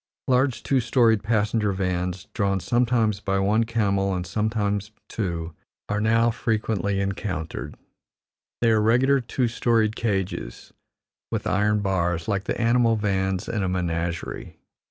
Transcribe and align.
Large, 0.27 0.63
two 0.63 0.79
storied 0.79 1.21
passenger 1.21 1.71
vans, 1.73 2.25
drawn 2.33 2.59
sometimes 2.59 3.19
by 3.19 3.37
one 3.37 3.65
camel 3.65 4.15
and 4.15 4.25
sometimes 4.25 4.89
two, 5.07 5.53
are 5.87 6.01
now 6.01 6.31
frequently 6.31 6.99
encountered; 6.99 7.75
they 8.61 8.71
are 8.71 8.81
regular 8.81 9.21
two 9.21 9.47
storied 9.47 9.95
cages, 9.95 10.73
with 11.31 11.45
iron 11.45 11.81
bars, 11.81 12.27
like 12.27 12.45
the 12.45 12.59
animal 12.59 12.95
vans 12.95 13.47
in 13.47 13.61
a 13.61 13.69
menagerie. 13.69 14.57